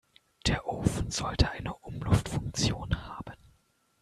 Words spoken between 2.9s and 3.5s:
haben.